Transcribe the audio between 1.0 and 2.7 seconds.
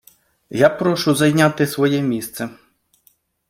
зайняти своє місце!